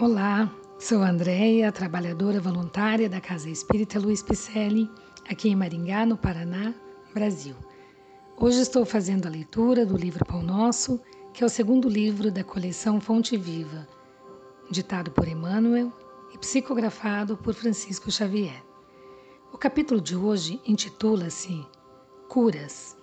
Olá, 0.00 0.48
sou 0.78 1.02
Andréia, 1.02 1.72
trabalhadora 1.72 2.40
voluntária 2.40 3.08
da 3.08 3.20
Casa 3.20 3.50
Espírita 3.50 3.98
Luiz 3.98 4.22
Picelli, 4.22 4.88
aqui 5.28 5.48
em 5.48 5.56
Maringá, 5.56 6.06
no 6.06 6.16
Paraná, 6.16 6.72
Brasil. 7.12 7.56
Hoje 8.36 8.60
estou 8.60 8.86
fazendo 8.86 9.26
a 9.26 9.28
leitura 9.28 9.84
do 9.84 9.96
livro 9.96 10.24
Pão 10.24 10.40
Nosso, 10.40 11.00
que 11.34 11.42
é 11.42 11.46
o 11.46 11.48
segundo 11.48 11.88
livro 11.88 12.30
da 12.30 12.44
coleção 12.44 13.00
Fonte 13.00 13.36
Viva, 13.36 13.88
ditado 14.70 15.10
por 15.10 15.26
Emmanuel 15.26 15.92
e 16.32 16.38
psicografado 16.38 17.36
por 17.36 17.52
Francisco 17.52 18.08
Xavier. 18.08 18.62
O 19.52 19.58
capítulo 19.58 20.00
de 20.00 20.14
hoje 20.14 20.60
intitula-se 20.64 21.66
Curas. 22.28 22.96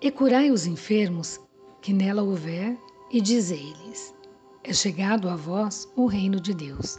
E 0.00 0.10
curai 0.10 0.50
os 0.50 0.66
enfermos 0.66 1.38
que 1.80 1.92
nela 1.92 2.24
houver 2.24 2.76
e 3.10 3.20
dizei-lhes: 3.20 4.14
É 4.64 4.72
chegado 4.72 5.28
a 5.28 5.36
vós 5.36 5.90
o 5.96 6.06
reino 6.06 6.40
de 6.40 6.52
Deus. 6.52 6.98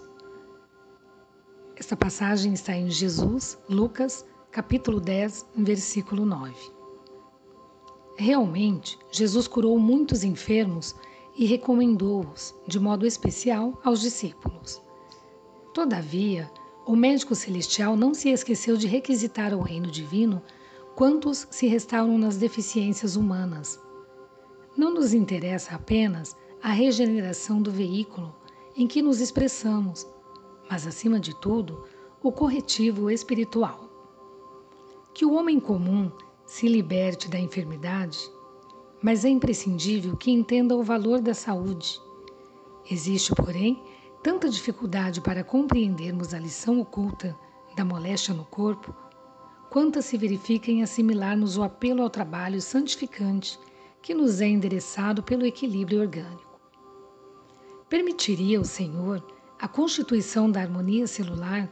Esta 1.76 1.96
passagem 1.96 2.54
está 2.54 2.76
em 2.76 2.90
Jesus, 2.90 3.58
Lucas, 3.70 4.26
capítulo 4.52 5.00
10, 5.00 5.46
versículo 5.58 6.26
9. 6.26 6.54
Realmente, 8.18 8.98
Jesus 9.12 9.48
curou 9.48 9.78
muitos 9.78 10.24
enfermos 10.24 10.96
e 11.36 11.46
recomendou-os, 11.46 12.56
de 12.68 12.80
modo 12.80 13.06
especial, 13.06 13.80
aos 13.84 14.02
discípulos. 14.02 14.82
Todavia, 15.72 16.50
o 16.88 16.96
médico 16.96 17.36
celestial 17.36 17.96
não 17.96 18.16
se 18.16 18.30
esqueceu 18.30 18.76
de 18.76 18.88
requisitar 18.88 19.54
ao 19.54 19.62
reino 19.62 19.92
divino 19.92 20.42
quantos 20.96 21.48
se 21.52 21.68
restauram 21.68 22.18
nas 22.18 22.38
deficiências 22.38 23.16
humanas 23.16 23.80
não 24.77 24.94
nos 24.94 25.12
interessa 25.12 25.76
apenas 25.76 26.38
a 26.62 26.70
regeneração 26.70 27.59
do 27.59 27.72
veículo 27.72 28.33
em 28.75 28.86
que 28.86 29.02
nos 29.02 29.19
expressamos, 29.19 30.08
mas, 30.69 30.86
acima 30.86 31.19
de 31.19 31.36
tudo, 31.36 31.84
o 32.22 32.31
corretivo 32.31 33.09
espiritual. 33.09 33.89
Que 35.16 35.25
o 35.25 35.34
homem 35.34 35.59
comum 35.59 36.11
se 36.45 36.67
liberte 36.67 37.28
da 37.28 37.39
enfermidade, 37.39 38.19
mas 39.02 39.25
é 39.25 39.30
imprescindível 39.30 40.16
que 40.16 40.30
entenda 40.30 40.75
o 40.75 40.84
valor 40.84 41.19
da 41.22 41.34
saúde. 41.34 42.00
Existe, 42.89 43.34
porém, 43.34 43.81
tanta 44.22 44.47
dificuldade 44.47 45.22
para 45.22 45.44
compreendermos 45.44 46.34
a 46.34 46.39
lição 46.39 46.80
oculta 46.80 47.36
da 47.75 47.84
moléstia 47.84 48.34
no 48.34 48.45
corpo, 48.45 48.94
quanta 49.69 50.02
se 50.02 50.17
verifica 50.17 50.69
em 50.69 50.84
assimilarmos 50.84 51.58
o 51.58 51.64
apelo 51.64 52.03
ao 52.03 52.09
trabalho 52.09 52.62
santificante 52.62 53.59
que 54.02 54.14
nos 54.14 54.42
é 54.42 54.48
endereçado 54.48 55.22
pelo 55.22 55.45
equilíbrio 55.45 56.02
orgânico. 56.02 56.59
Permitiria 57.90 58.59
o 58.59 58.66
Senhor 58.66 59.26
a 59.59 59.67
constituição 59.67 60.52
da 60.52 60.62
harmonia 60.62 61.08
celular 61.08 61.70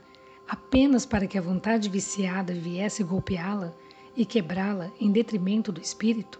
apenas 0.48 1.06
para 1.06 1.28
que 1.28 1.38
a 1.38 1.42
vontade 1.42 1.90
viciada 1.90 2.54
viesse 2.54 3.04
golpeá-la 3.04 3.74
e 4.16 4.26
quebrá-la 4.26 4.92
em 5.00 5.12
detrimento 5.12 5.72
do 5.72 5.82
espírito? 5.82 6.40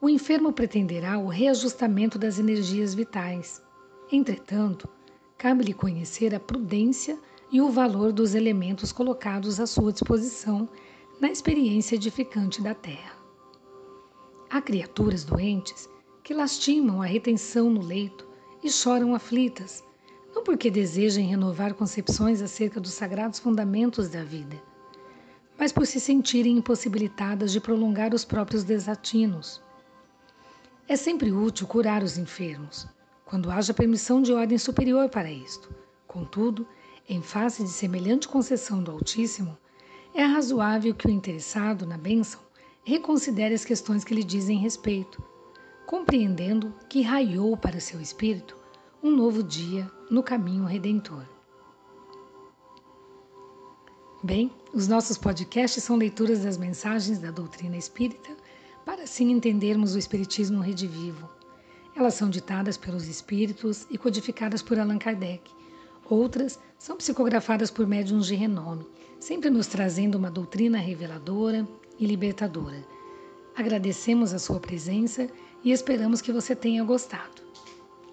O 0.00 0.08
enfermo 0.08 0.52
pretenderá 0.52 1.18
o 1.18 1.28
reajustamento 1.28 2.18
das 2.18 2.38
energias 2.38 2.94
vitais. 2.94 3.62
Entretanto, 4.10 4.88
cabe-lhe 5.36 5.74
conhecer 5.74 6.34
a 6.34 6.40
prudência 6.40 7.18
e 7.52 7.60
o 7.60 7.70
valor 7.70 8.12
dos 8.12 8.34
elementos 8.34 8.92
colocados 8.92 9.60
à 9.60 9.66
sua 9.66 9.92
disposição 9.92 10.68
na 11.20 11.30
experiência 11.30 11.96
edificante 11.96 12.62
da 12.62 12.74
Terra. 12.74 13.19
Há 14.52 14.60
criaturas 14.60 15.22
doentes 15.22 15.88
que 16.24 16.34
lastimam 16.34 17.00
a 17.00 17.06
retenção 17.06 17.70
no 17.70 17.80
leito 17.80 18.26
e 18.64 18.68
choram 18.68 19.14
aflitas, 19.14 19.84
não 20.34 20.42
porque 20.42 20.68
desejem 20.68 21.28
renovar 21.28 21.72
concepções 21.72 22.42
acerca 22.42 22.80
dos 22.80 22.92
sagrados 22.92 23.38
fundamentos 23.38 24.08
da 24.08 24.24
vida, 24.24 24.60
mas 25.56 25.70
por 25.70 25.86
se 25.86 26.00
sentirem 26.00 26.56
impossibilitadas 26.56 27.52
de 27.52 27.60
prolongar 27.60 28.12
os 28.12 28.24
próprios 28.24 28.64
desatinos. 28.64 29.62
É 30.88 30.96
sempre 30.96 31.30
útil 31.30 31.68
curar 31.68 32.02
os 32.02 32.18
enfermos, 32.18 32.88
quando 33.24 33.52
haja 33.52 33.72
permissão 33.72 34.20
de 34.20 34.32
ordem 34.32 34.58
superior 34.58 35.08
para 35.08 35.30
isto. 35.30 35.72
Contudo, 36.08 36.66
em 37.08 37.22
face 37.22 37.62
de 37.62 37.70
semelhante 37.70 38.26
concessão 38.26 38.82
do 38.82 38.90
Altíssimo, 38.90 39.56
é 40.12 40.24
razoável 40.24 40.92
que 40.92 41.06
o 41.06 41.10
interessado 41.10 41.86
na 41.86 41.96
bênção 41.96 42.49
reconsidere 42.82 43.54
as 43.54 43.64
questões 43.64 44.04
que 44.04 44.14
lhe 44.14 44.24
dizem 44.24 44.58
respeito, 44.58 45.22
compreendendo 45.86 46.74
que 46.88 47.02
raiou 47.02 47.56
para 47.56 47.80
seu 47.80 48.00
espírito 48.00 48.56
um 49.02 49.10
novo 49.10 49.42
dia 49.42 49.90
no 50.10 50.22
caminho 50.22 50.64
redentor. 50.64 51.24
Bem, 54.22 54.52
os 54.74 54.86
nossos 54.86 55.16
podcasts 55.16 55.82
são 55.82 55.96
leituras 55.96 56.44
das 56.44 56.58
mensagens 56.58 57.18
da 57.18 57.30
doutrina 57.30 57.76
espírita 57.76 58.36
para 58.84 59.04
assim 59.04 59.30
entendermos 59.30 59.94
o 59.94 59.98
Espiritismo 59.98 60.60
redivivo. 60.60 61.28
Elas 61.96 62.14
são 62.14 62.28
ditadas 62.28 62.76
pelos 62.76 63.08
espíritos 63.08 63.86
e 63.90 63.96
codificadas 63.96 64.62
por 64.62 64.78
Allan 64.78 64.98
Kardec. 64.98 65.50
Outras 66.08 66.58
são 66.78 66.96
psicografadas 66.96 67.70
por 67.70 67.86
médiums 67.86 68.26
de 68.26 68.34
renome, 68.34 68.86
sempre 69.18 69.48
nos 69.48 69.66
trazendo 69.66 70.16
uma 70.16 70.30
doutrina 70.30 70.78
reveladora 70.78 71.66
e 72.00 72.06
libertadora. 72.06 72.84
Agradecemos 73.54 74.32
a 74.32 74.38
sua 74.38 74.58
presença 74.58 75.28
e 75.62 75.70
esperamos 75.70 76.22
que 76.22 76.32
você 76.32 76.56
tenha 76.56 76.82
gostado. 76.82 77.42